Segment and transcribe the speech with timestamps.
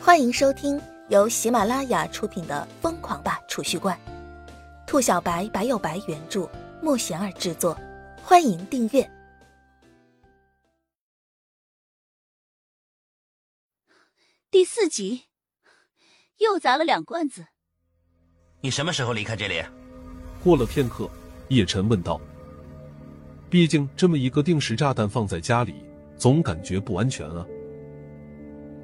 [0.00, 3.98] 欢迎收听由喜马拉雅出品的《疯狂吧储蓄罐》，
[4.86, 6.48] 兔小白白有白原著，
[6.80, 7.78] 莫贤儿制作。
[8.22, 9.10] 欢迎订阅
[14.50, 15.24] 第四集，
[16.38, 17.46] 又砸了两罐子。
[18.60, 19.62] 你什么时候离开这里？
[20.42, 21.10] 过了片刻，
[21.48, 22.20] 叶晨问道
[23.50, 25.74] ：“毕竟这么一个定时炸弹放在家里，
[26.16, 27.44] 总感觉不安全啊。”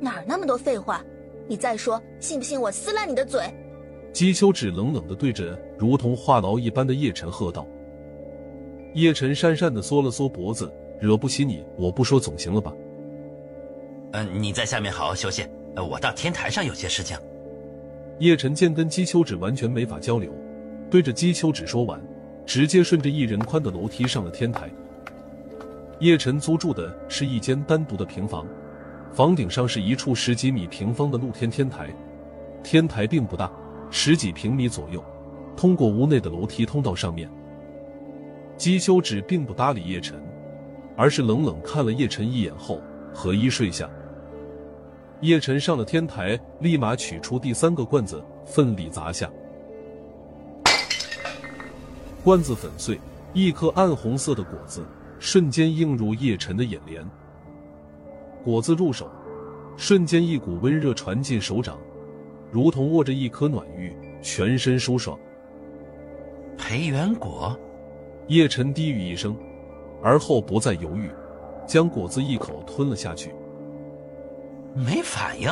[0.00, 1.04] 哪儿那么多废话？
[1.46, 3.42] 你再说，信不信我撕烂你的嘴？
[4.12, 7.66] 姬秋芷冷冷的对着如同话痨一般的叶晨喝道。
[8.94, 12.72] 叶晨讪讪的缩了缩脖子，惹不起你，我不说总行了吧？
[14.12, 15.44] 嗯，你在下面好好休息，
[15.76, 17.18] 我到天台上有些事情。
[18.20, 20.32] 叶晨见跟姬秋芷完全没法交流，
[20.88, 22.00] 对着姬秋芷说完，
[22.46, 24.70] 直接顺着一人宽的楼梯上了天台。
[25.98, 28.46] 叶晨租住的是一间单独的平房。
[29.14, 31.88] 房顶上是一处十几米平方的露天天台，
[32.64, 33.48] 天台并不大，
[33.88, 35.02] 十几平米左右。
[35.56, 37.30] 通过屋内的楼梯通道上面，
[38.56, 40.20] 姬秋止并不搭理叶晨，
[40.96, 42.82] 而是冷冷看了叶晨一眼后，
[43.14, 43.88] 合衣睡下。
[45.20, 49.30] 叶晨上了天台，立马取出第三个罐子，奋力砸下，
[52.24, 52.98] 罐子粉碎，
[53.32, 54.84] 一颗暗红色的果子
[55.20, 57.08] 瞬间映入叶晨的眼帘。
[58.44, 59.10] 果子入手，
[59.76, 61.78] 瞬间一股温热传进手掌，
[62.52, 65.18] 如同握着一颗暖玉，全身舒爽。
[66.58, 67.58] 培元果，
[68.28, 69.34] 叶晨低语一声，
[70.02, 71.08] 而后不再犹豫，
[71.66, 73.34] 将果子一口吞了下去。
[74.74, 75.48] 没反应。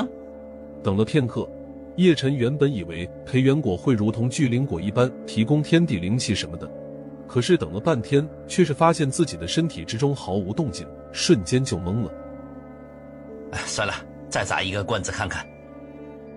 [0.82, 1.48] 等了片刻，
[1.96, 6.70] 叶晨原本以为培元果会如同聚灵果一般提供天地灵气什么的，
[7.26, 12.12] 可是等了半天，却是发现自己的身体之中毫无动静，瞬间就懵了。
[13.66, 13.94] 算了，
[14.28, 15.46] 再砸一个罐子看看。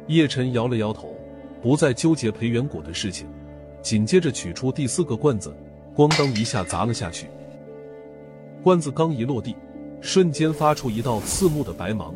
[0.08, 1.16] 叶晨摇了摇头，
[1.62, 3.28] 不再纠结培元果的事情，
[3.82, 5.56] 紧接着取出第四个罐子，
[5.96, 7.28] 咣当一下砸了下去。
[8.62, 9.56] 罐子刚一落地，
[10.02, 12.14] 瞬间发出一道刺目的白芒，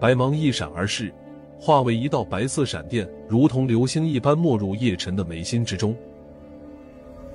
[0.00, 1.12] 白芒一闪而逝，
[1.60, 5.94] 化为一道白色闪电，如同流星一般没入叶晨的眉心之中。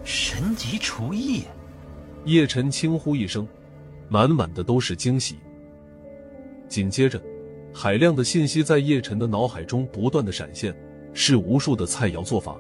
[0.04, 1.44] 神级厨艺！
[2.26, 3.48] 叶晨轻呼一声，
[4.10, 5.38] 满满的都是惊喜。
[6.74, 7.22] 紧接着，
[7.72, 10.74] 海量的信息在叶晨的脑海中不断的闪现，
[11.14, 12.58] 是无数的菜肴做法：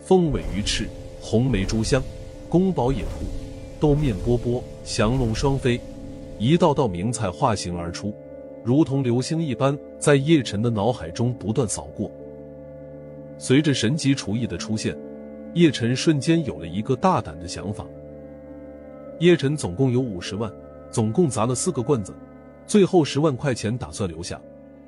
[0.00, 0.88] 凤尾鱼翅、
[1.20, 2.02] 红梅猪香、
[2.48, 3.26] 宫保野兔、
[3.78, 5.78] 豆面波波、降龙双飞，
[6.38, 8.14] 一道道名菜化形而出，
[8.64, 12.10] 如同流星一般在叶晨的脑海中不断扫过。
[13.36, 14.96] 随着神级厨艺的出现，
[15.52, 17.84] 叶晨瞬间有了一个大胆的想法。
[19.18, 20.50] 叶晨总共有五十万，
[20.90, 22.14] 总共砸了四个罐子。
[22.68, 24.38] 最后十万块钱打算留下，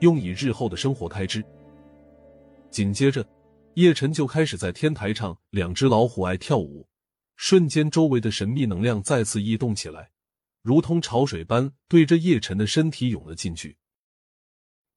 [0.01, 1.43] 用以日后的生活开支。
[2.71, 3.27] 紧接着，
[3.73, 6.83] 叶晨就开始在天台唱《两只老虎爱跳舞》，
[7.37, 10.11] 瞬间周围的神秘能量再次异动起来，
[10.61, 13.79] 如同潮水般对着叶晨的身体涌了进去。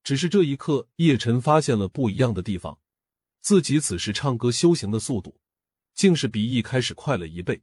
[0.04, 2.78] 只是这一刻，叶晨发现了不一样的地方，
[3.40, 5.40] 自己此时唱歌修行的速度，
[5.94, 7.62] 竟是比一开始快了一倍。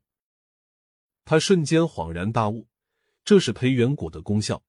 [1.26, 2.66] 他瞬间恍然大悟，
[3.22, 4.62] 这是培元果的功效。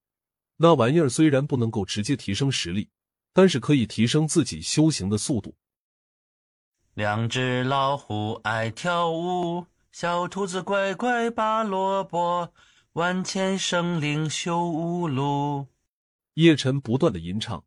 [0.56, 2.88] 那玩意儿虽然不能够直接提升实力，
[3.32, 5.54] 但是可以提升自己修行的速度。
[6.94, 12.52] 两只老虎爱跳舞，小兔子乖乖拔萝卜，
[12.92, 15.66] 万千生灵修无路。
[16.34, 17.64] 叶晨不断的吟唱，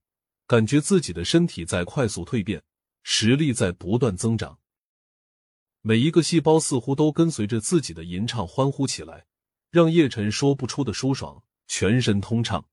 [0.47, 2.63] 感觉自己的身体在快速蜕变，
[3.03, 4.59] 实力在不断增长。
[5.81, 9.25] 每一个细胞似乎都跟随着自己的吟唱欢呼起来，
[9.69, 12.65] 让叶晨说不出的舒爽，全身通畅。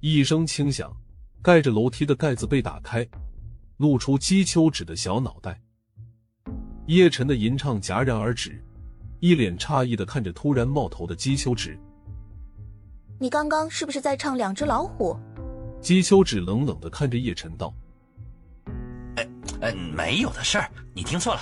[0.00, 0.94] 一声轻响，
[1.42, 3.04] 盖着楼梯的盖子被打开，
[3.78, 5.60] 露出姬秋芷的小脑袋。
[6.86, 8.64] 叶晨的吟唱戛然而止，
[9.18, 11.76] 一脸诧异的看着突然冒头的姬秋芷
[13.18, 15.14] ：“你刚刚是不是在唱《两只老虎》？”
[15.82, 17.74] 姬秋芷冷冷的看着叶晨道
[19.16, 19.28] ：“哎
[19.62, 21.40] 哎，没有的事儿，你听错了。”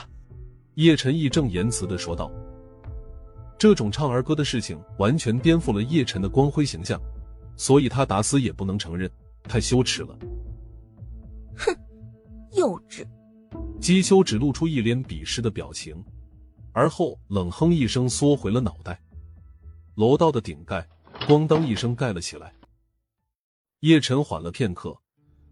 [0.76, 2.32] 叶晨义正言辞的说道
[3.58, 6.98] ：“这种唱儿歌的事情，完全颠覆了叶晨的光辉形象。”
[7.56, 9.10] 所以他打死也不能承认，
[9.44, 10.16] 太羞耻了。
[11.56, 11.74] 哼，
[12.52, 13.06] 幼稚！
[13.80, 15.96] 姬秋只露出一脸鄙视的表情，
[16.72, 19.00] 而后冷哼一声，缩回了脑袋。
[19.94, 20.86] 楼道的顶盖
[21.26, 22.52] 咣当一声盖了起来。
[23.80, 24.94] 叶晨缓了片刻，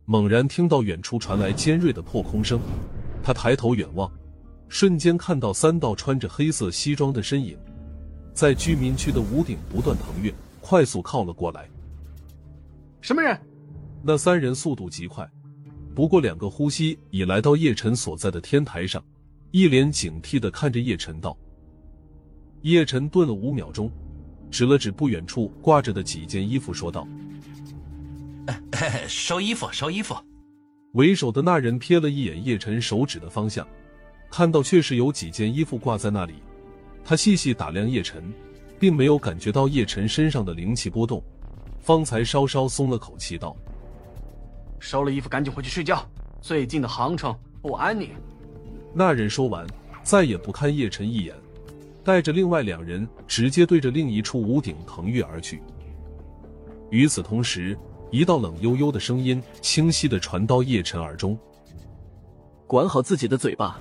[0.04, 2.60] 猛然听到远处传来尖锐的破空声，
[3.22, 4.10] 他抬头远望，
[4.68, 7.56] 瞬间看到三道穿着黑色西装的身影，
[8.34, 11.68] 在居民区的屋顶不断腾跃，快速靠了过来。
[13.04, 13.38] 什么人？
[14.02, 15.30] 那三人速度极快，
[15.94, 19.04] 不过两个呼吸已来到叶晨所在的天台上，
[19.50, 21.36] 一脸警惕的看着叶晨道。
[22.62, 23.92] 叶晨顿了五秒钟，
[24.50, 27.06] 指了指不远处挂着的几件衣服，说道
[29.06, 30.16] ：“收衣服，收衣服。”
[30.92, 33.68] 为首的那人瞥了一眼叶晨手指的方向，
[34.30, 36.36] 看到确实有几件衣服挂在那里。
[37.04, 38.32] 他细细打量叶晨，
[38.80, 41.22] 并没有感觉到叶晨身上的灵气波动，
[41.84, 43.54] 方才稍稍松了口气，道。
[44.78, 46.02] 收了衣服，赶紧回去睡觉。
[46.40, 48.10] 最近的航程不安宁。
[48.94, 49.66] 那人说完，
[50.02, 51.34] 再也不看叶晨一眼，
[52.02, 55.62] 带着另外两人直接对着另一处屋顶腾跃而去。
[56.90, 57.78] 与此同时，
[58.10, 61.38] 一道冷悠悠的声音清晰的传到叶晨耳中
[62.66, 63.78] ：“管好自己的嘴巴，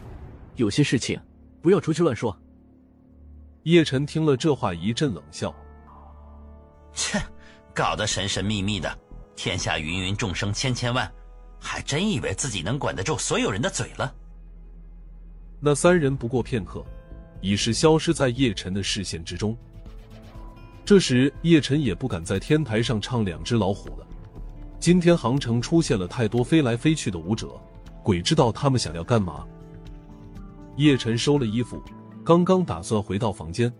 [0.55, 1.17] 有些事情
[1.61, 2.37] 不要出去乱说。”
[3.63, 5.53] 叶晨听了这话，一阵冷笑
[6.93, 7.17] ：“切，
[7.73, 8.99] 搞得神神秘秘的。”
[9.35, 11.11] 天下芸芸众生千千万，
[11.59, 14.13] 还真以为自己能管得住所有人的嘴了。
[15.59, 16.85] 那三人不过片刻，
[17.41, 19.57] 已是消失在叶晨的视线之中。
[20.85, 24.05] 这时，叶晨也不敢在天台上唱两只老虎了。
[24.79, 27.59] 今天杭城出现了太多飞来飞去的舞者，
[28.03, 29.47] 鬼知道他们想要干嘛。
[30.75, 31.81] 叶晨收了衣服，
[32.23, 33.73] 刚刚打算回到房间，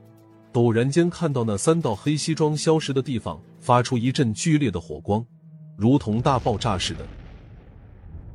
[0.54, 5.26] 陡然间看到那三道黑西装消失的地方发出一阵剧烈的火光。
[5.76, 7.04] 如同大爆炸似的，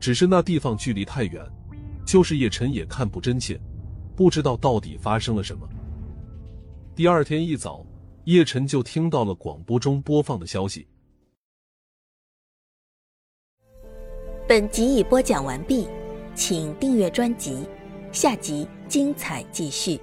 [0.01, 1.41] 只是那地方距离太远，
[2.05, 3.59] 就是叶晨也看不真切，
[4.17, 5.67] 不知道到底发生了什么。
[6.97, 7.87] 第二天一早，
[8.25, 10.89] 叶晨就听到了广播中播放的消息。
[14.49, 15.87] 本集已播讲完毕，
[16.35, 17.65] 请订阅专辑，
[18.11, 20.01] 下集精彩继续。